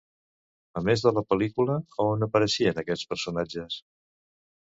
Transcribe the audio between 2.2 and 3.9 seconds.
apareixen aquests personatges?